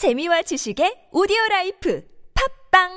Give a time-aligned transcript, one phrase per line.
[0.00, 2.02] 재미와 지식의 오디오 라이프
[2.72, 2.88] 팟빵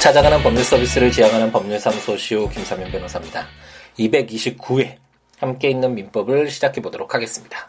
[0.00, 3.48] 찾아가는 법률 서비스를 지향하는 법률사무소 시우 김삼연 변호사입니다.
[3.98, 4.98] 229회
[5.40, 7.68] 함께 읽는 민법을 시작해 보도록 하겠습니다.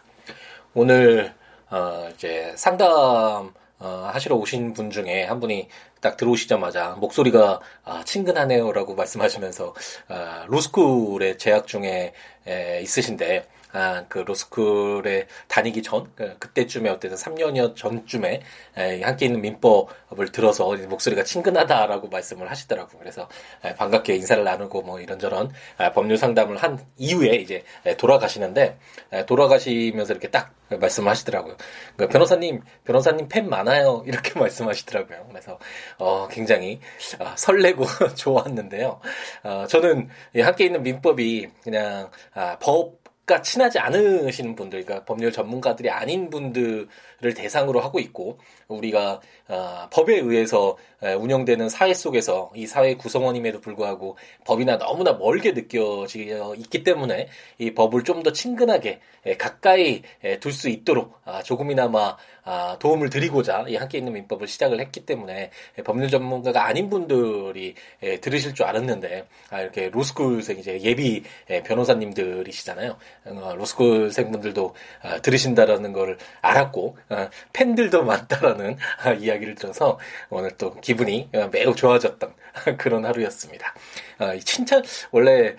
[0.76, 1.34] 오늘
[1.72, 3.52] 어, 이제 상담
[3.84, 5.68] 어, 하시러 오신 분 중에 한 분이
[6.00, 9.76] 딱 들어오시자마자 목소리가 아, 친근하네요라고 말씀하시면서
[10.08, 12.14] 아, 로스쿨에 재학 중에
[12.48, 18.42] 에, 있으신데 아, 그 로스쿨에 다니기 전, 그, 그때쯤에 어쨌든 3년여 전쯤에
[18.78, 23.00] 에, 함께 있는 민법을 들어서 목소리가 친근하다라고 말씀을 하시더라고요.
[23.00, 23.28] 그래서
[23.66, 28.78] 에, 반갑게 인사를 나누고 뭐 이런저런 아, 법률 상담을 한 이후에 이제 에, 돌아가시는데
[29.12, 31.56] 에, 돌아가시면서 이렇게 딱 말씀을 하시더라고요.
[31.96, 34.04] 그 변호사님, 변호사님 팬 많아요.
[34.08, 35.26] 이렇게 말씀하시더라고요.
[35.30, 35.60] 그래서
[35.98, 36.80] 어, 굉장히
[37.20, 39.00] 아, 설레고 좋았는데요.
[39.44, 40.10] 어, 저는
[40.42, 46.88] 함께 있는 민법이 그냥 아, 법 가 친하지 않으신 분들, 그러니까 법률 전문가들이 아닌 분들을
[47.36, 50.78] 대상으로 하고 있고 우리가 어, 법에 의해서
[51.20, 56.08] 운영되는 사회 속에서 이 사회 구성원임에도 불구하고 법이나 너무나 멀게 느껴져
[56.56, 59.02] 있기 때문에 이 법을 좀 더 친근하게
[59.38, 60.02] 가까이
[60.40, 65.50] 둘 수 있도록 아, 조금이나마 아, 도움을 드리고자 이 함께 있는 민법을 시작을 했기 때문에
[65.84, 67.74] 법률 전문가가 아닌 분들이
[68.22, 71.24] 들으실 줄 알았는데 아, 이렇게 로스쿨생 이제 예비
[71.66, 72.98] 변호사님들이시잖아요.
[73.26, 74.76] 어, 로스쿨생 분들도
[75.22, 78.53] 들으신다라는 걸 알았고 어, 팬들도 많다라는
[79.20, 82.34] 이야기를 들어서 오늘 또 기분이 매우 좋아졌던
[82.78, 83.74] 그런 하루였습니다.
[84.20, 85.56] 아, 칭찬 원래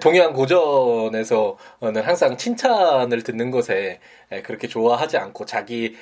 [0.00, 4.00] 동양 고전에서는 항상 칭찬을 듣는 것에
[4.44, 5.96] 그렇게 좋아하지 않고 자기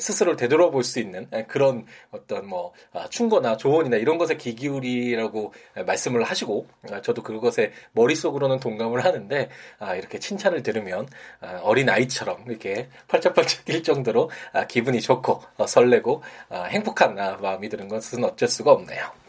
[0.00, 5.52] 스스로를 되돌아볼 수 있는 그런 어떤 뭐 아, 충고나 조언이나 이런 것에 기기울이라고
[5.86, 9.48] 말씀을 하시고 아, 저도 그것에 머릿속으로는 동감을 하는데
[9.96, 11.08] 이렇게 칭찬을 들으면
[11.62, 14.30] 어린 아이처럼 이렇게 팔짝팔짝 뛸 정도로
[14.68, 16.22] 기분이 좋고 어, 설레고
[16.52, 19.19] 행복한 마음이 드는 것은 어쩔 수가 없네요.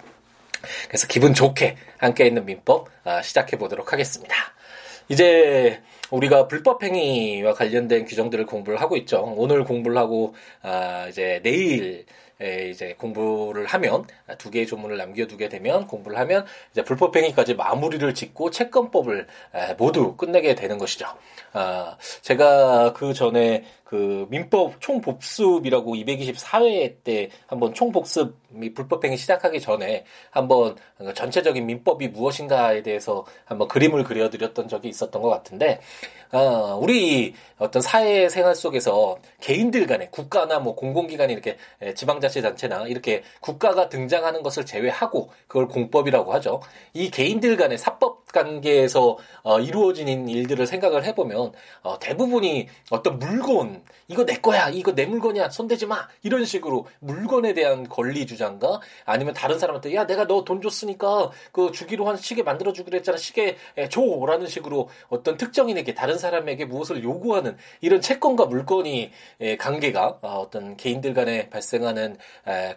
[0.88, 2.88] 그래서 기분 좋게 함께 있는 민법
[3.24, 4.36] 시작해 보도록 하겠습니다.
[5.10, 9.34] 이제 우리가 불법행위와 관련된 규정들을 공부를 하고 있죠.
[9.38, 12.06] 오늘 공부를 하고 아, 이제 내일
[12.70, 14.06] 이제 공부를 하면
[14.40, 19.28] 두 개의 조문을 남겨두게 되면 공부를 하면 이제 불법행위까지 마무리를 짓고 채권법을
[19.78, 21.06] 모두 끝내게 되는 것이죠.
[21.54, 28.38] 아, 제가 그 전에 그 민법 총복습이라고 224회 때 한번 총복습
[28.74, 30.78] 불법행위 시작하기 전에 한번
[31.14, 35.82] 전체적인 민법이 무엇인가에 대해서 한번 그림을 그려드렸던 적이 있었던 것 같은데
[36.32, 41.58] 어, 우리 어떤 사회 생활 속에서 개인들 간에 국가나 뭐 공공기관이 이렇게
[41.94, 46.62] 지방자치단체나 이렇게 국가가 등장하는 것을 제외하고 그걸 공법이라고 하죠.
[46.94, 51.54] 이 개인들 간의 사법 관계에서 어, 이루어지는 일들을 생각을 해보면
[51.84, 56.08] 어, 대부분이 어떤 물건 이거 내 거야 이거 내 물건이야 손대지 마.
[56.24, 61.72] 이런 식으로 물건에 대한 권리 주장과 아니면 다른 사람한테 야 내가 너 돈 줬으니까 그
[61.72, 63.56] 주기로 한 시계 만들어 주기로 했잖아 시계
[63.90, 69.12] 줘라는 식으로 어떤 특정인에게 다른 사람에게 무엇을 요구하는 이런 채권과 물건이
[69.60, 72.18] 관계가 어, 어떤 개인들 간에 발생하는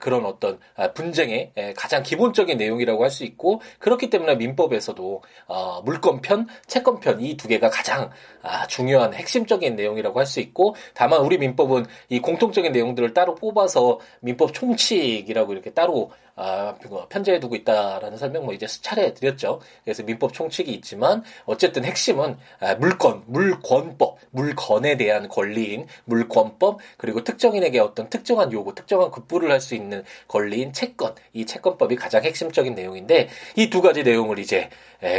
[0.00, 6.46] 그런 어떤 아, 분쟁의 가장 기본적인 내용이라고 할 수 있고 그렇기 때문에 민법에서도 어, 물권편,
[6.66, 8.10] 채권편 이 두 개가 가장
[8.42, 14.00] 아, 중요한 핵심적인 내용이라고 할 수 있고 다만 우리 민법은 이 공통적인 내용들을 따로 뽑아서
[14.20, 16.74] 민법 총칙이라고 이렇게 따로 아,
[17.08, 19.60] 편제해 두고 있다라는 설명 뭐 이제 수차례 드렸죠.
[19.84, 27.78] 그래서 민법 총칙이 있지만 어쨌든 핵심은 아, 물권, 물권법, 물건에 대한 권리인 물권법 그리고 특정인에게
[27.80, 33.28] 어떤 특정한 요구, 특정한 급부를 할 수 있는 권리인 채권, 이 채권법이 가장 핵심적인 내용인데
[33.56, 34.68] 이 두 가지 내용을 이제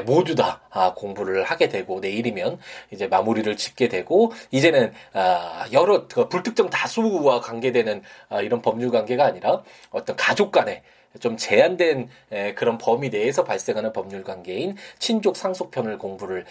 [0.06, 2.60] 모두 다 아, 공부를 하게 되고 내일이면
[2.92, 8.02] 이제 마무리를 짓게 되고 이제는 아, 여러 그 불특정 다수와 관계되는
[8.44, 10.84] 이런 법률 관계가 아니라 어떤 가족 간의
[11.20, 12.10] 좀 제한된
[12.56, 16.46] 그런 범위 내에서 발생하는 법률 관계인 친족 상속편을 공부를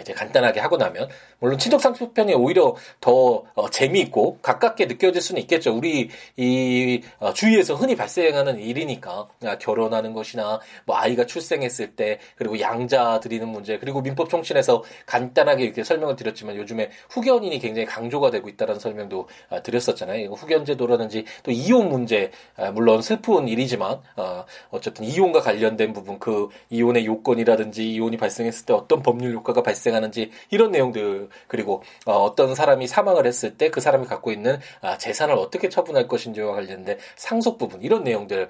[0.00, 1.08] 이제 간단하게 하고 나면
[1.38, 5.74] 물론 친족 상속편이 오히려 더 어, 재미있고 가깝게 느껴질 수는 있겠죠.
[5.74, 12.60] 우리 이 어, 주위에서 흔히 발생하는 일이니까 아, 결혼하는 것이나 뭐 아이가 출생했을 때 그리고
[12.60, 18.48] 양자 드리는 문제 그리고 민법 총신에서 간단하게 이렇게 설명을 드렸지만 요즘에 후견인이 굉장히 강조가 되고
[18.48, 20.30] 있다는 설명도 아, 드렸었잖아요.
[20.30, 22.30] 후견 제도라든지 또 이혼 문제
[22.74, 29.02] 물론 슬픈 일이지만 어, 어쨌든 이혼과 관련된 부분, 그 이혼의 요건이라든지 이혼이 발생했을 때 어떤
[29.02, 34.32] 법률 효과가 발생하는지 이런 내용들 그리고 어, 떤 사람이 사망을 했을 때 그 사람이 갖고
[34.32, 38.48] 있는 아, 재산을 어떻게 처분할 것인지와 관련된 상속 부분 이런 내용들을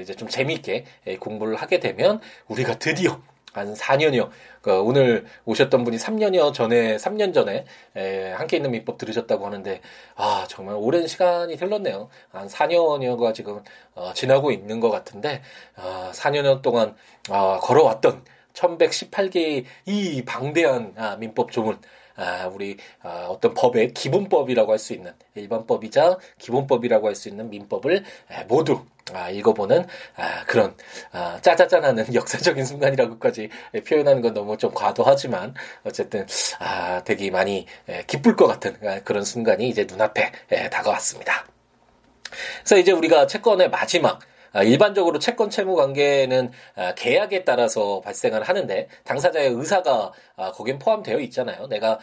[0.00, 3.20] 이제 좀 재미있게 예, 공부를 하게 되면 우리가 드디어
[3.52, 4.30] 한 4년여,
[4.62, 7.64] 그 오늘 오셨던 분이 3년여 전에, 3년 전에,
[7.96, 9.80] 에, 함께 있는 민법 들으셨다고 하는데,
[10.16, 12.08] 아, 정말 오랜 시간이 흘렀네요.
[12.30, 13.62] 한 4년여가 지금,
[13.94, 15.42] 어, 지나고 있는 것 같은데,
[15.76, 16.94] 아, 4년여 동안,
[17.30, 18.24] 아, 걸어왔던
[18.54, 21.78] 1118개의 이 방대한 아, 민법 조문,
[22.16, 28.04] 아, 우리 아, 어떤 법의 기본법이라고 할 수 있는 일반법이자 기본법이라고 할 수 있는 민법을
[28.48, 29.86] 모두 아, 읽어보는
[30.16, 30.74] 아, 그런
[31.12, 33.48] 아, 짜자짠하는 역사적인 순간이라고까지
[33.86, 35.54] 표현하는 건 너무 좀 과도하지만
[35.84, 36.26] 어쨌든
[36.58, 37.66] 아, 되게 많이
[38.06, 40.32] 기쁠 것 같은 그런 순간이 이제 눈앞에
[40.70, 41.46] 다가왔습니다.
[42.60, 44.20] 그래서 이제 우리가 채권의 마지막 아,
[44.62, 51.66] 일반적으로 채권 채무 관계는 아, 계약에 따라서 발생을 하는데 당사자의 의사가 아, 거긴 포함되어 있잖아요.
[51.68, 51.98] 내가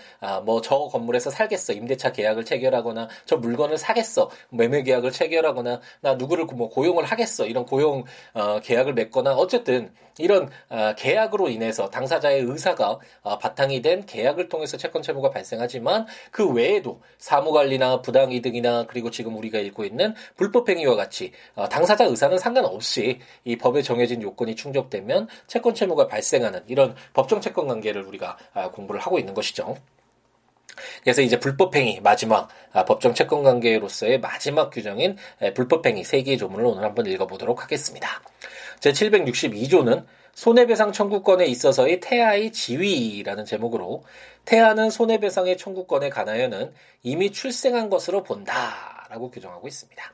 [0.45, 1.73] 뭐 저 건물에서 살겠어.
[1.73, 4.29] 임대차 계약을 체결하거나 저 물건을 사겠어.
[4.49, 7.45] 매매 계약을 체결하거나 나 누구를 뭐 고용을 하겠어.
[7.45, 8.03] 이런 고용
[8.33, 10.49] 어, 계약을 맺거나 어쨌든 이런
[10.97, 12.99] 계약으로 인해서 당사자의 의사가
[13.39, 19.85] 바탕이 된 계약을 통해서 채권 채무가 발생하지만 그 외에도 사무관리나 부당이득이나 그리고 지금 우리가 읽고
[19.85, 26.63] 있는 불법행위와 같이 어, 당사자 의사는 상관없이 이 법에 정해진 요건이 충족되면 채권 채무가 발생하는
[26.67, 29.75] 이런 법정 채권 관계를 우리가 아, 공부를 하고 있는 것이죠.
[31.03, 35.17] 그래서 이제 불법행위 마지막 아, 법정 채권 관계로서의 마지막 규정인
[35.55, 38.21] 불법행위 세 개의 조문을 오늘 한번 읽어보도록 하겠습니다.
[38.79, 44.03] 제 762조는 손해배상 청구권에 있어서의 태아의 지위라는 제목으로
[44.45, 50.13] 태아는 손해배상의 청구권에 관하여는 이미 출생한 것으로 본다라고 규정하고 있습니다.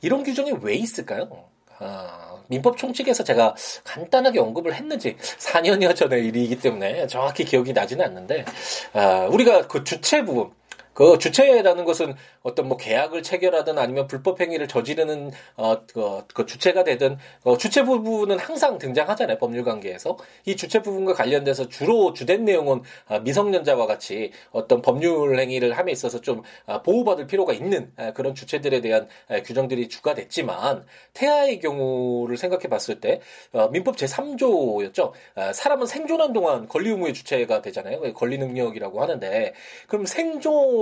[0.00, 1.51] 이런 규정이 왜 있을까요?
[1.80, 3.54] 어, 민법 총칙에서 제가
[3.84, 8.44] 간단하게 언급을 했는지 4년여 전의 일이기 때문에 정확히 기억이 나지는 않는데
[8.92, 10.50] 어, 우리가 그 주체 부분
[10.94, 16.84] 그 주체라는 것은 어떤 뭐 계약을 체결하든 아니면 불법 행위를 저지르는 어, 그, 그 주체가
[16.84, 20.16] 되든 어, 주체 부분은 항상 등장하잖아요 법률 관계에서.
[20.44, 26.20] 이 주체 부분과 관련돼서 주로 주된 내용은 아, 미성년자와 같이 어떤 법률 행위를 함에 있어서
[26.20, 29.08] 좀 아, 보호받을 필요가 있는 아, 그런 주체들에 대한
[29.44, 30.84] 규정들이 주가 됐지만
[31.14, 33.20] 태아의 경우를 생각해 봤을 때
[33.52, 35.12] 어, 민법 제 3조였죠.
[35.54, 38.12] 사람은 생존한 동안 권리 의무의 주체가 되잖아요.
[38.14, 39.54] 권리 능력이라고 하는데.
[39.86, 40.81] 그럼 생존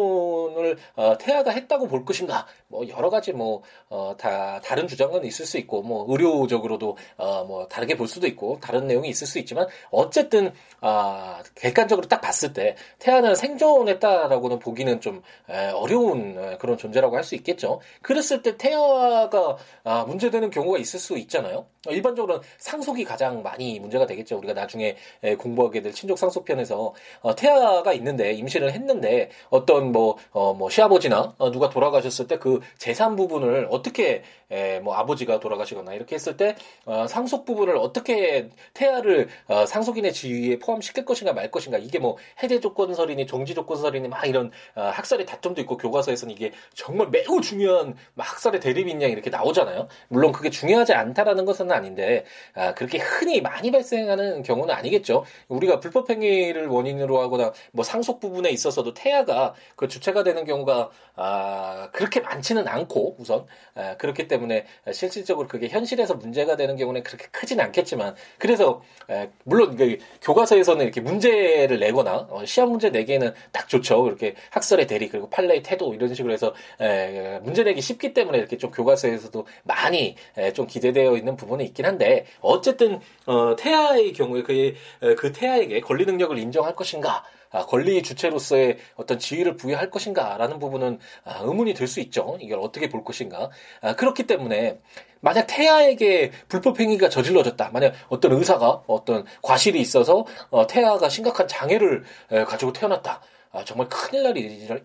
[0.58, 2.46] 을 어, 태아가 했다고 볼 것인가?
[2.70, 7.96] 뭐 여러 가지 뭐다 어, 다른 주장은 있을 수 있고 뭐 의료적으로도 어, 뭐 다르게
[7.96, 13.34] 볼 수도 있고 다른 내용이 있을 수 있지만 어쨌든 아 객관적으로 딱 봤을 때 태아는
[13.34, 17.80] 생존했다라고는 보기는 좀 에, 어려운 에, 그런 존재라고 할 수 있겠죠.
[18.02, 21.66] 그랬을 때 태아가 아, 문제되는 경우가 있을 수 있잖아요.
[21.88, 24.36] 일반적으로는 상속이 가장 많이 문제가 되겠죠.
[24.38, 30.52] 우리가 나중에 에, 공부하게 될 친족 상속편에서 어, 태아가 있는데 임신을 했는데 어떤 뭐, 어,
[30.54, 36.36] 뭐 시아버지나 어, 누가 돌아가셨을 때그 재산 부분을 어떻게 에, 뭐 아버지가 돌아가시거나 이렇게 했을
[36.36, 42.16] 때 어, 상속 부분을 어떻게 태아를 어, 상속인의 지위에 포함시킬 것인가 말 것인가 이게 뭐
[42.42, 47.94] 해제 조건설이니 정지 조건설이니 막 이런 어, 학설의 다툼도 있고 교과서에서는 이게 정말 매우 중요한
[48.16, 49.86] 학설의 대립인 양 이렇게 나오잖아요.
[50.08, 52.24] 물론 그게 중요하지 않다라는 것은 아닌데
[52.54, 55.24] 아, 그렇게 흔히 많이 발생하는 경우는 아니겠죠.
[55.48, 62.20] 우리가 불법행위를 원인으로 하거나 뭐 상속 부분에 있어서도 태아가 그 주체가 되는 경우가 아, 그렇게
[62.20, 67.60] 많지 는 않고 우선 아, 그렇기 때문에 실질적으로 그게 현실에서 문제가 되는 경우는 그렇게 크진
[67.60, 74.06] 않겠지만 그래서 에, 물론 그 교과서에서는 이렇게 문제를 내거나 어, 시험 문제 내기에는 딱 좋죠.
[74.08, 78.56] 이렇게 학설의 대리 그리고 판례의 태도 이런 식으로 해서 에, 문제 내기 쉽기 때문에 이렇게
[78.56, 84.74] 좀 교과서에서도 많이 에, 좀 기대되어 있는 부분이 있긴 한데 어쨌든 어, 태아의 경우에 그,
[85.16, 91.40] 그 태아에게 권리 능력을 인정할 것인가 아, 권리 주체로서의 어떤 지위를 부여할 것인가라는 부분은 아,
[91.42, 92.38] 의문이 들수 있죠.
[92.40, 93.50] 이걸 어떻게 볼 것인가.
[93.80, 94.78] 아, 그렇기 때문에
[95.20, 97.70] 만약 태아에게 불법 행위가 저질러졌다.
[97.72, 102.04] 만약 어떤 의사가 어떤 과실이 있어서 어, 태아가 심각한 장애를
[102.46, 103.20] 가지고 태어났다.
[103.52, 104.36] 아, 정말 큰일 날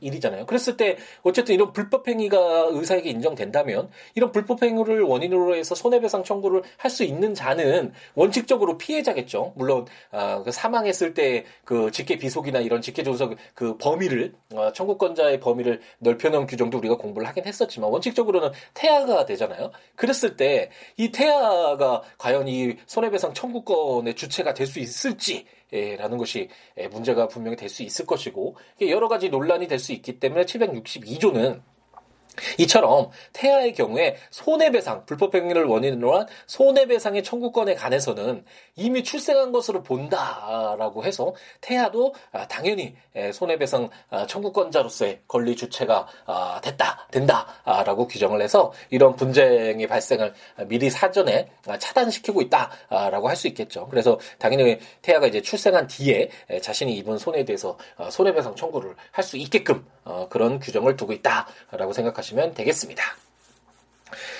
[0.01, 0.45] 일이잖아요.
[0.47, 6.63] 그랬을 때 어쨌든 이런 불법 행위가 의사에게 인정된다면 이런 불법 행위를 원인으로 해서 손해배상 청구를
[6.77, 9.53] 할 수 있는 자는 원칙적으로 피해자겠죠.
[9.55, 15.39] 물론 아, 그 사망했을 때 그 직계 비속이나 이런 직계 존속 그 범위를 어, 청구권자의
[15.39, 19.71] 범위를 넓혀놓은 규정도 우리가 공부를 하긴 했었지만 원칙적으로는 태아가 되잖아요.
[19.95, 26.49] 그랬을 때 이 태아가 과연 이 손해배상 청구권의 주체가 될 수 있을지 라는 것이
[26.91, 31.61] 문제가 분명히 될 수 있을 것이고 여러 가지 논란이 될 수 있기 때문에 762조는
[32.57, 38.43] 이처럼 태아의 경우에 손해배상, 불법행위를 원인으로 한 손해배상의 청구권에 관해서는
[38.75, 42.95] 이미 출생한 것으로 본다라고 해서 태아도 아, 당연히
[43.33, 50.33] 손해배상 아, 청구권자로서의 권리 주체가 아, 됐다, 된다라고 규정을 해서 이런 분쟁의 발생을
[50.67, 51.49] 미리 사전에
[51.79, 53.87] 차단시키고 있다라고 할 수 있겠죠.
[53.89, 56.29] 그래서 당연히 태아가 이제 출생한 뒤에
[56.61, 57.77] 자신이 입은 손해에 대해서
[58.09, 63.03] 손해배상 청구를 할 수 있게끔 어, 그런 규정을 두고 있다라고 생각하시면 되겠습니다.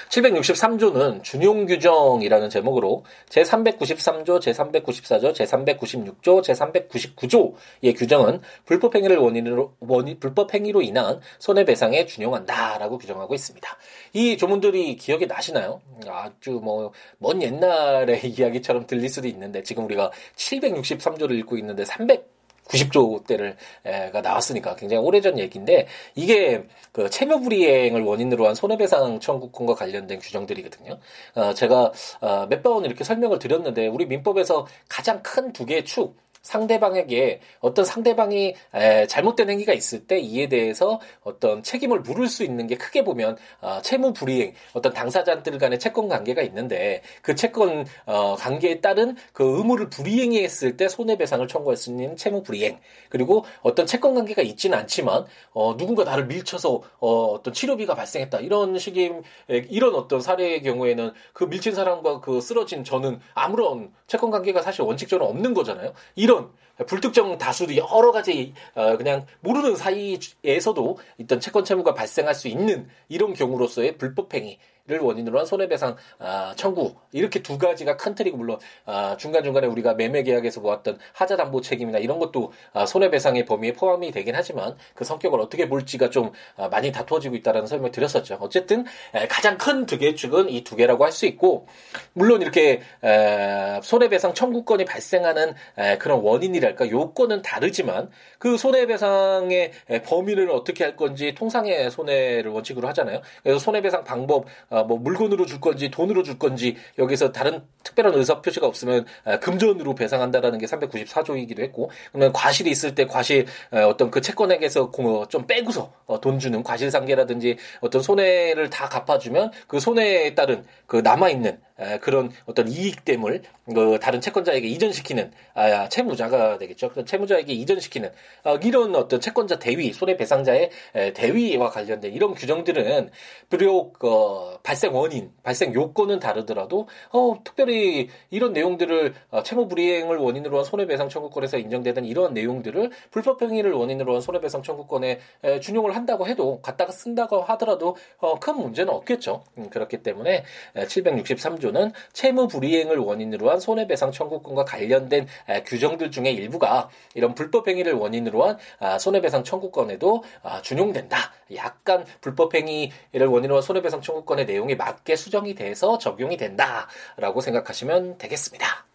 [0.10, 10.82] 763조는 준용 규정이라는 제목으로 제393조, 제394조, 제396조, 제399조의 규정은 불법 행위를 원인으로 원인 불법 행위로
[10.82, 13.78] 인한 손해배상에 준용한다라고 규정하고 있습니다.
[14.14, 15.82] 이 조문들이 기억이 나시나요?
[16.08, 22.35] 아주 뭐 먼 옛날의 이야기처럼 들릴 수도 있는데 지금 우리가 763조를 읽고 있는데 300
[22.68, 30.20] 90조 대를가 나왔으니까 굉장히 오래전 얘기인데 이게 그 채무 불이행을 원인으로 한 손해배상 청구권과 관련된
[30.20, 30.98] 규정들이거든요.
[31.36, 31.92] 어, 제가
[32.22, 37.86] 어, 몇 번 이렇게 설명을 드렸는데 우리 민법에서 가장 큰 두 개의 축 상대방에게 어떤
[37.86, 43.04] 상대방이 에, 잘못된 행위가 있을 때 이에 대해서 어떤 책임을 물을 수 있는 게 크게
[43.04, 49.16] 보면 어, 채무 불이행 어떤 당사자들 간의 채권 관계가 있는데 그 채권 어, 관계에 따른
[49.34, 52.78] 그 의무를 불이행했을 때 손해배상을 청구할 수 있는 채무 불이행
[53.10, 58.78] 그리고 어떤 채권 관계가 있지는 않지만 어, 누군가 나를 밀쳐서 어, 어떤 치료비가 발생했다 이런
[58.78, 64.84] 식의 이런 어떤 사례의 경우에는 그 밀친 사람과 그 쓰러진 저는 아무런 채권 관계가 사실
[64.84, 65.94] 원칙적으로 없는 거잖아요.
[66.16, 66.52] 이런 이런
[66.88, 73.34] 불특정 다수도 여러 가지 어, 그냥 모르는 사이에서도 있던 채권 채무가 발생할 수 있는 이런
[73.34, 78.60] 경우로서의 불법 행위 를 원인으로 한 손해배상 아, 청구 이렇게 두 가지가 큰 틀이고 물론
[78.86, 83.74] 아, 중간 중간에 우리가 매매 계약에서 보았던 하자 담보 책임이나 이런 것도 아, 손해배상의 범위에
[83.74, 88.38] 포함이 되긴 하지만 그 성격을 어떻게 볼지가 좀 아, 많이 다투어지고 있다는 설명을 드렸었죠.
[88.40, 91.66] 어쨌든 에, 가장 큰 두 개의 축은 이 두 개라고 할 수 있고
[92.14, 99.72] 물론 이렇게 에, 손해배상 청구권이 발생하는 에, 그런 원인이랄까 요건은 다르지만 그 손해배상의
[100.06, 103.22] 범위를 어떻게 할 건지 통상의 손해를 원칙으로 하잖아요.
[103.42, 104.46] 그래서 손해배상 방법
[104.76, 109.40] 어, 뭐 물건으로 줄 건지 돈으로 줄 건지 여기서 다른 특별한 의사 표시가 없으면 어,
[109.40, 114.92] 금전으로 배상한다라는 게 394조이기도 했고 그러면 과실이 있을 때 과실 어, 어떤 그 채권액에서
[115.30, 121.58] 좀 빼고서 돈 주는 과실상계라든지 어떤 손해를 다 갚아주면 그 손해에 따른 그 남아 있는
[122.02, 123.42] 그런 어떤 이익됨을
[123.74, 126.90] 그 다른 채권자에게 이전시키는 아, 채무자가 되겠죠.
[126.92, 128.12] 그 채무자에게 이전시키는
[128.44, 130.70] 아, 이런 어떤 채권자 대위, 손해배상자의
[131.16, 133.10] 대위와 관련된 이런 규정들은
[133.50, 140.58] 비록 어, 발생 원인, 발생 요건은 다르더라도 어, 특별히 이런 내용들을 어, 채무 불이행을 원인으로
[140.58, 146.28] 한 손해배상 청구권에서 인정되는 이러한 내용들을 불법 행위를 원인으로 한 손해배상 청구권에 에, 준용을 한다고
[146.28, 149.44] 해도 갖다가 쓴다고 하더라도 어, 큰 문제는 없겠죠.
[149.58, 150.44] 음, 그렇기 때문에
[150.76, 155.28] 763조 3조는 채무 불이행을 원인으로 한 손해배상 청구권과 관련된
[155.66, 161.34] 규정들 중에 일부가 이런 불법 행위를 원인으로 한 아, 손해배상 청구권에도 아, 준용된다.
[161.56, 168.86] 약간 불법 행위를 원인으로 한 손해배상 청구권의 내용에 맞게 수정이 돼서 적용이 된다라고 생각하시면 되겠습니다.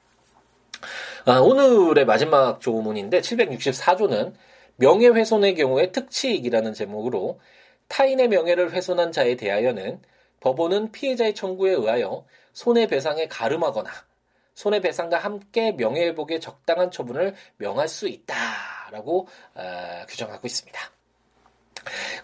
[1.26, 4.32] 아, 오늘의 마지막 조문인데 764조는
[4.76, 7.38] 명예훼손의 경우에 특치익이라는 제목으로
[7.88, 10.00] 타인의 명예를 훼손한 자에 대하여는
[10.40, 13.90] 법원은 피해자의 청구에 의하여 손해배상에 가름하거나
[14.54, 20.99] 손해배상과 함께 명예회복에 적당한 처분을 명할 수 있다라고 어, 규정하고 있습니다.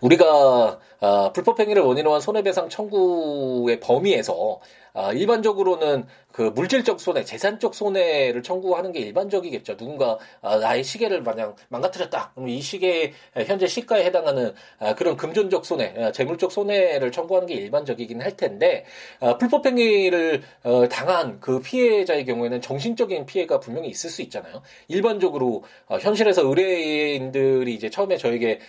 [0.00, 4.60] 우리가 어, 불법행위를 원인으로 한 손해배상 청구의 범위에서
[4.94, 9.78] 어, 일반적으로는 그 물질적 손해, 재산적 손해를 청구하는 게 일반적이겠죠.
[9.78, 12.32] 누군가 아, 나의 시계를 마냥 망가뜨렸다.
[12.34, 13.12] 그럼 이 시계의
[13.46, 18.84] 현재 시가에 해당하는 아, 그런 금전적 손해, 아, 재물적 손해를 청구하는 게 일반적이긴 할 텐데
[19.38, 24.60] 불법 행위를 어, 당한 그 피해자의 경우에는 정신적인 피해가 분명히 있을 수 있잖아요.
[24.88, 28.60] 일반적으로 어, 현실에서 의뢰인들이 이제 처음에 저에게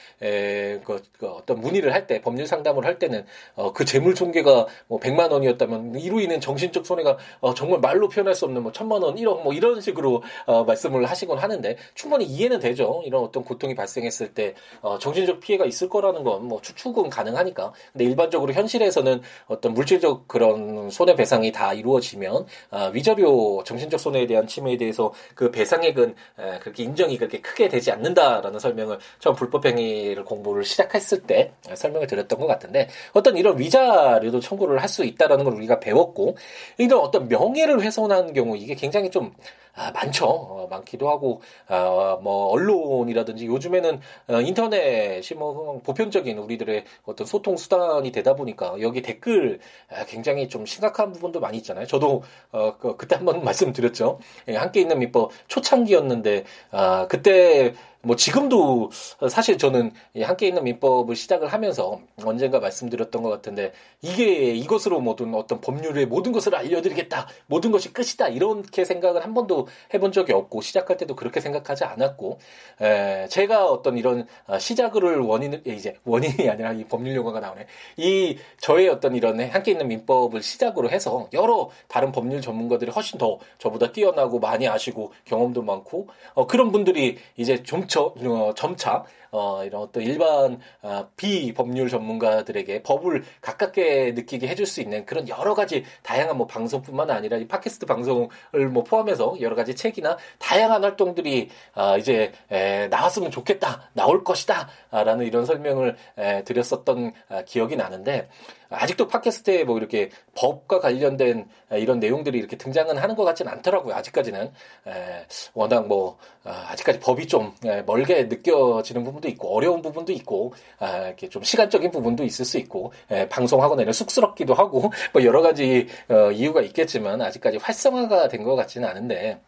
[0.87, 3.25] 그, 그 어떤 문의를 할 때, 법률 상담을 할 때는
[3.55, 7.17] 어, 그 재물 총계가 뭐 100만 원이었다면 이로 인한 정신적 손해가
[7.55, 11.37] 정말 말로 표현할 수 없는 뭐 천만 원, 1억 뭐 이런 식으로 어, 말씀을 하시곤
[11.37, 13.03] 하는데 충분히 이해는 되죠.
[13.05, 17.73] 이런 어떤 고통이 발생했을 때 어, 정신적 피해가 있을 거라는 건 뭐 추측은 가능하니까.
[17.91, 24.47] 근데 일반적으로 현실에서는 어떤 물질적 그런 손해 배상이 다 이루어지면 어, 위자료 정신적 손해에 대한
[24.47, 30.63] 침해에 대해서 그 배상액은 에, 그렇게 인정이 그렇게 크게 되지 않는다라는 설명을 처음 불법행위를 공부를
[30.67, 35.79] 시작했을 때 설명을 드렸던 것 같은데 어떤 이런 위자료도 청구를 할 수 있다라는 걸 우리가
[35.81, 36.37] 배웠고
[36.77, 39.33] 이런 어떤 명 명예를 훼손한 경우 이게 굉장히 좀
[39.66, 40.25] 아, 많죠.
[40.25, 48.11] 어, 많기도 하고, 아, 뭐, 언론이라든지 요즘에는 어, 인터넷이 뭐, 보편적인 우리들의 어떤 소통 수단이
[48.11, 51.85] 되다 보니까 여기 댓글 아, 굉장히 좀 심각한 부분도 많이 있잖아요.
[51.85, 54.19] 저도, 어, 그, 그때 한번 말씀드렸죠.
[54.47, 57.73] 예, 함께 있는 밑법 초창기였는데, 아, 그때
[58.07, 58.89] 뭐 지금도
[59.29, 59.91] 사실 저는
[60.21, 66.31] 함께 있는 민법을 시작을 하면서 언젠가 말씀드렸던 것 같은데 이게 이것으로 모든 어떤 법률의 모든
[66.31, 71.39] 것을 알려드리겠다 모든 것이 끝이다 이렇게 생각을 한 번도 해본 적이 없고 시작할 때도 그렇게
[71.39, 72.39] 생각하지 않았고
[72.81, 77.65] 에, 제가 어떤 이런 아, 시작을 원인을 이제 원인이 아니라 이 법률 용어가 나오네.
[77.97, 83.39] 이 저의 어떤 이런 함께 있는 민법을 시작으로 해서 여러 다른 법률 전문가들이 훨씬 더
[83.57, 89.63] 저보다 뛰어나고 많이 아시고 경험도 많고 어, 그런 분들이 이제 좀 점차, 어, 점차 어,
[89.63, 95.83] 이런 어떤 일반 어, 비법률 전문가들에게 법을 가깝게 느끼게 해줄 수 있는 그런 여러 가지
[96.03, 101.97] 다양한 뭐 방송뿐만 아니라 이 팟캐스트 방송을 뭐 포함해서 여러 가지 책이나 다양한 활동들이 어,
[101.97, 108.29] 이제 에, 나왔으면 좋겠다, 나올 것이다, 라는 이런 설명을 에, 드렸었던 아, 기억이 나는데
[108.69, 113.95] 아직도 팟캐스트에 뭐 이렇게 법과 관련된 이런 내용들이 이렇게 등장은 하는 것 같지는 않더라고요.
[113.95, 114.51] 아직까지는
[114.87, 117.53] 에, 워낙 뭐 아, 아직까지 법이 좀
[117.85, 122.91] 멀게 느껴지는 부분도 있고 어려운 부분도 있고 아, 이렇게 좀 시간적인 부분도 있을 수 있고
[123.11, 128.55] 에, 방송하거나 이런 쑥스럽기도 하고 뭐 여러 가지 어, 이유가 있겠지만 아직까지 활성화가 된 것
[128.55, 129.41] 같지는 않은데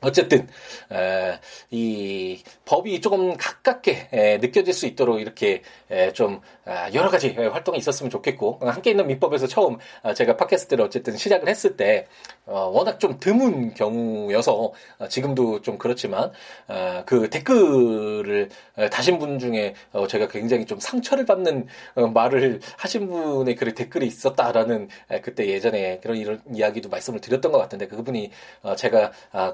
[0.00, 0.46] 어쨌든
[0.92, 1.38] 에,
[1.70, 7.78] 이 법이 조금 가깝게 에, 느껴질 수 있도록 이렇게 에, 좀 아, 여러 가지 활동이
[7.78, 12.06] 있었으면 좋겠고 함께 있는 민법에서 처음 아, 제가 팟캐스트를 어쨌든 시작을 했을 때
[12.46, 16.30] 어, 워낙 좀 드문 경우여서 어, 지금도 좀 그렇지만
[16.68, 18.50] 어, 그 댓글을
[18.90, 24.06] 다신 분 중에 어, 제가 굉장히 좀 상처를 받는 어, 말을 하신 분의 그 댓글이
[24.06, 28.30] 있었다라는 에, 그때 예전에 그런 이런 이야기도 말씀을 드렸던 것 같은데 그분이
[28.62, 29.52] 어, 제가 아,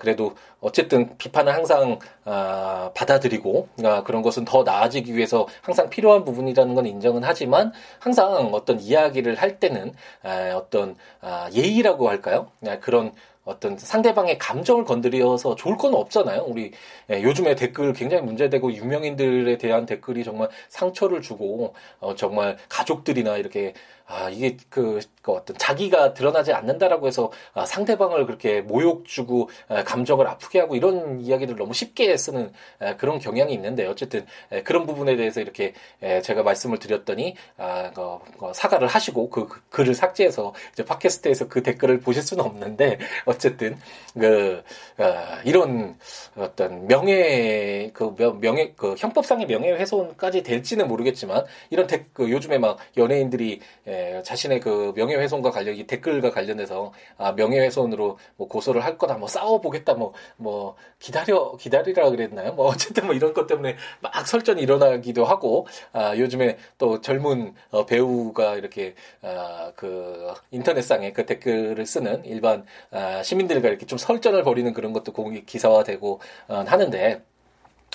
[0.61, 6.87] 어쨌든 비판을 항상 아, 받아들이고 아, 그런 것은 더 나아지기 위해서 항상 필요한 부분이라는 건
[6.87, 12.51] 인정은 하지만 항상 어떤 이야기를 할 때는 아, 어떤 아, 예의라고 할까요?
[12.67, 13.13] 아, 그런
[13.51, 16.45] 어떤 상대방의 감정을 건드려서 좋을 건 없잖아요.
[16.47, 16.71] 우리
[17.11, 23.75] 예, 요즘에 댓글 굉장히 문제되고 유명인들에 대한 댓글이 정말 상처를 주고 어, 정말 가족들이나 이렇게
[24.11, 29.85] 아, 이게 그, 그 어떤 자기가 드러나지 않는다라고 해서 아, 상대방을 그렇게 모욕 주고 아,
[29.85, 34.85] 감정을 아프게 하고 이런 이야기를 너무 쉽게 쓰는 아, 그런 경향이 있는데 어쨌든 에, 그런
[34.85, 39.95] 부분에 대해서 이렇게 에, 제가 말씀을 드렸더니 아, 그, 그 사과를 하시고 그, 그, 글을
[39.95, 43.77] 삭제해서 이제 팟캐스트에서 그 댓글을 보실 수는 없는데 어 쨌든
[44.19, 44.63] 그
[44.99, 45.99] 아, 이런
[46.37, 52.79] 어떤 명예 그 명예 그 형법상의 명예 훼손까지 될지는 모르겠지만 이런 댓, 그 요즘에 막
[52.97, 58.85] 연예인들이 에, 자신의 그 명예 훼손과 관련 이 댓글과 관련해서 아, 명예 훼손으로 뭐 고소를
[58.85, 62.53] 할 거다, 뭐 싸워 보겠다, 뭐뭐 기다려 기다리라 그랬나요?
[62.53, 67.87] 뭐 어쨌든 뭐 이런 것 때문에 막 설전이 일어나기도 하고 아, 요즘에 또 젊은 어,
[67.87, 74.73] 배우가 이렇게 아, 그 인터넷상에 그 댓글을 쓰는 일반 아, 시민들과 이렇게 좀 설전을 벌이는
[74.73, 77.23] 그런 것도 공이 기사화되고 어, 하는데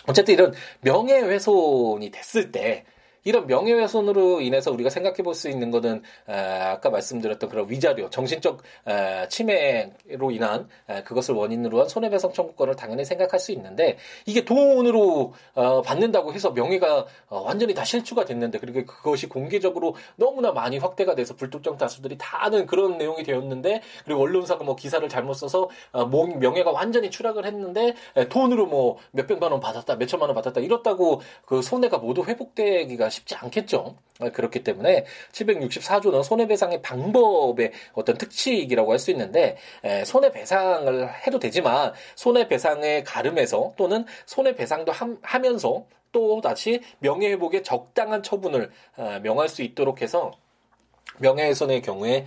[0.08, 2.86] 어쨌든 이런 명예훼손이 됐을 때
[3.26, 8.62] 이런 명예훼손으로 인해서 우리가 생각해 볼 수 있는 거는 아까 말씀드렸던 그런 위자료, 정신적
[9.30, 10.70] 침해로 인한
[11.04, 17.06] 그것을 원인으로 한 손해배상 청구권을 당연히 생각할 수 있는데 이게 돈으로 어, 받는다고 해서 명예가
[17.28, 22.46] 어, 완전히 다 실추가 됐는데 그리고 그것이 공개적으로 너무나 많이 확대가 돼서 불특정 다수들이 다
[22.46, 27.96] 아는 그런 내용이 되었는데 그리고 언론사가 뭐 기사를 잘못 써서 어, 명예가 완전히 추락을 했는데
[28.30, 33.96] 돈으로 뭐 몇백만 원 받았다, 몇천만 원 받았다 이렇다고 그 손해가 모두 회복되기가 쉽지 않겠죠.
[34.20, 39.58] 아, 그렇기 때문에 764조는 손해배상의 방법의 어떤 특칙이라고 할 수 있는데
[40.06, 49.50] 손해배상을 해도 되지만 손해배상의 가름에서 또는 손해배상도 하면서 또 다시 명예회복에 적당한 처분을 아, 명할
[49.50, 50.32] 수 있도록 해서
[51.20, 52.26] 명예훼손의 경우에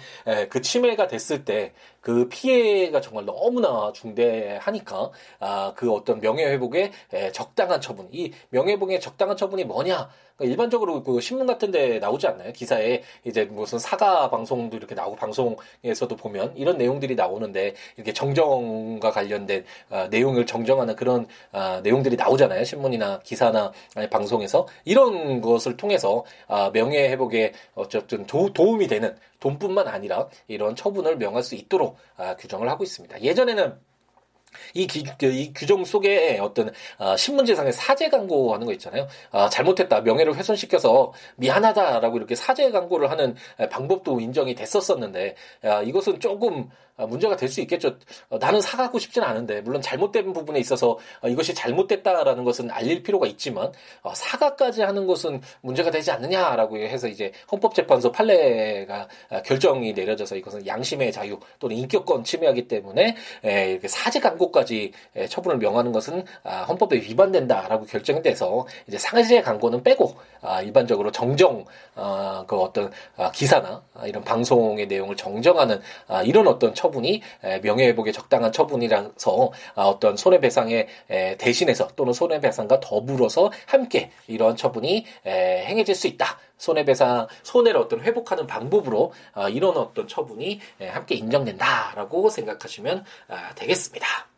[0.51, 1.73] 그 침해가 됐을 때
[2.09, 6.91] 그 피해가 정말 너무나 중대하니까 아, 그 어떤 명예회복에
[7.33, 12.53] 적당한 처분 이 명예회복의 적당한 처분이 뭐냐 그러니까 일반적으로 그 신문 같은데 나오지 않나요?
[12.53, 19.65] 기사에 이제 무슨 사과 방송도 이렇게 나오고 방송에서도 보면 이런 내용들이 나오는데 이렇게 정정과 관련된
[19.91, 22.65] 어, 내용을 정정하는 그런 어, 내용들이 나오잖아요.
[22.65, 29.89] 신문이나 기사나 아니, 방송에서 이런 것을 통해서 어, 명예 회복에 어쨌든 도, 도움이 되는 돈뿐만
[29.89, 33.23] 아니라 이런 처분을 명할 수 있도록 아, 규정을 하고 있습니다.
[33.23, 33.75] 예전에는
[34.75, 39.09] 이, 기, 그, 이 규정 속에 어떤 어, 신문지상에 사죄 광고하는 거 있잖아요.
[39.31, 43.35] 아, 잘못했다, 명예를 훼손시켜서 미안하다라고 이렇게 사죄 광고를 하는
[43.71, 47.97] 방법도 인정이 됐었었는데 아, 이것은 조금 아, 문제가 될 수 있겠죠.
[48.29, 53.27] 어, 나는 사가고 싶진 않은데 물론 잘못된 부분에 있어서 어, 이것이 잘못됐다라는 것은 알릴 필요가
[53.27, 60.37] 있지만 어, 사과까지 하는 것은 문제가 되지 않느냐라고 해서 이제 헌법재판소 판례가 아, 결정이 내려져서
[60.37, 63.17] 이것은 양심의 자유 또는 인격권 침해하기 때문에
[63.87, 64.93] 사제 광고 까지
[65.29, 70.17] 처분을 명하는 것은 아, 헌법에 위반된다라고 결정이 돼서 이제 사제 광고는 빼고
[70.65, 72.91] 일반적으로 정정 그 어떤
[73.35, 75.81] 기사나 이런 방송의 내용을 정정하는
[76.25, 77.23] 이런 어떤 처 처분이
[77.63, 80.89] 명예회복에 적당한 처분이라서 아, 어떤 손해배상에
[81.39, 86.39] 대신해서 또는 손해배상과 더불어서 함께 이러한 처분이 행해질 수 있다.
[86.57, 94.29] 손해배상 손해를 어떤 회복하는 방법으로 아, 이런 어떤 처분이 함께 인정된다라고 생각하시면 아, 되겠습니다.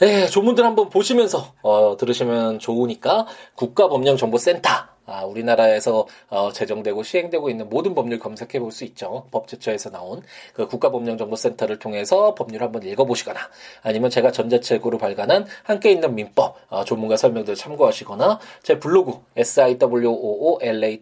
[0.00, 4.70] 네, 조문들 한번 보시면서 어, 들으시면 좋으니까 국가법령정보센터
[5.04, 9.26] 아, 우리나라에서 어, 제정되고 시행되고 있는 모든 법률 검색해 볼 수 있죠.
[9.30, 10.22] 법제처에서 나온
[10.54, 13.40] 그 국가법령정보센터를 통해서 법률 한번 읽어보시거나
[13.82, 21.00] 아니면 제가 전자책으로 발간한 함께 있는 민법 어, 조문과 설명들 참고하시거나 제 블로그 siwoolaw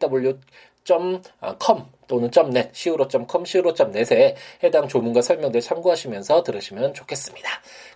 [1.61, 7.49] .com 또는 .net, siwo.com, siwo.net에 해당 조문과 설명들 참고하시면서 들으시면 좋겠습니다.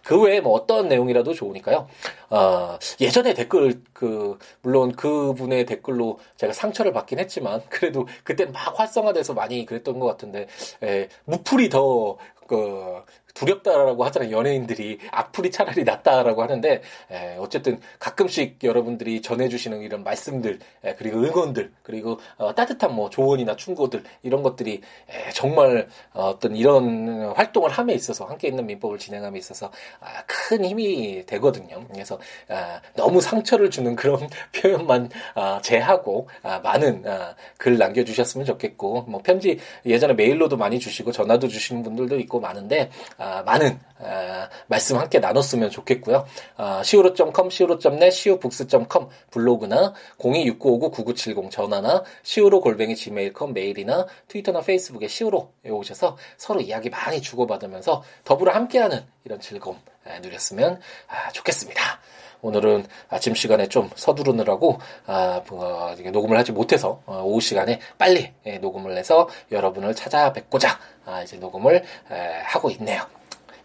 [0.04, 1.88] 그 외에 뭐 어떤 내용이라도 좋으니까요.
[2.30, 9.34] 어, 예전에 댓글 그 물론 그분의 댓글로 제가 상처를 받긴 했지만 그래도 그때 막 활성화돼서
[9.34, 10.46] 많이 그랬던 것 같은데
[10.82, 13.02] 에, 무풀이 더그
[13.34, 14.36] 두렵다라고 하잖아요.
[14.36, 21.72] 연예인들이 악플이 차라리 낫다라고 하는데 에, 어쨌든 가끔씩 여러분들이 전해주시는 이런 말씀들 에, 그리고 응원들
[21.82, 27.94] 그리고 어, 따뜻한 뭐 조언이나 충고들 이런 것들이 에, 정말 어, 떤 이런 활동을 함에
[27.94, 31.84] 있어서 함께 있는 민법을 진행함에 있어서 아, 큰 힘이 되거든요.
[31.92, 32.18] 그래서
[32.48, 39.20] 아, 너무 상처를 주는 그런 표현만 아, 제하고 아, 많은 아, 글 남겨주셨으면 좋겠고 뭐
[39.22, 45.20] 편지 예전에 메일로도 많이 주시고 전화도 주시는 분들도 있고 많은데 아, 많은 아, 말씀 함께
[45.20, 46.26] 나눴으면 좋겠고요.
[46.56, 56.16] 아, siwo.com, siwo.net, siwobooks.com 블로그나 026959-9970 전화나 siwo 골뱅이 gmail.com 메일이나 트위터나 페이스북에 siwo에 오셔서
[56.36, 62.00] 서로 이야기 많이 주고받으면서 더불어 함께하는 이런 즐거움 아, 누렸으면 아, 좋겠습니다.
[62.42, 68.58] 오늘은 아침 시간에 좀 서두르느라고 아, 뭐, 녹음을 하지 못해서 어, 오후 시간에 빨리 예,
[68.58, 71.76] 녹음을 해서 여러분을 찾아뵙고자 아, 이제 녹음을
[72.10, 73.06] 에, 하고 있네요.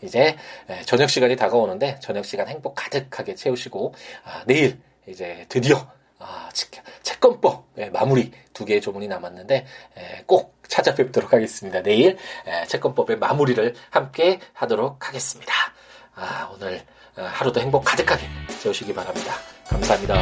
[0.03, 0.37] 이제
[0.85, 5.75] 저녁 시간이 다가오는데 저녁 시간 행복 가득하게 채우시고 아, 내일 이제 드디어
[6.19, 6.49] 아,
[7.01, 11.81] 채권법 예, 마무리 두 개의 조문이 남았는데 에, 꼭 찾아뵙도록 하겠습니다.
[11.81, 15.51] 내일 에, 채권법의 마무리를 함께 하도록 하겠습니다.
[16.13, 18.27] 아, 오늘 어, 하루도 행복 가득하게
[18.59, 19.33] 채우시기 바랍니다.
[19.69, 20.15] 감사합니다.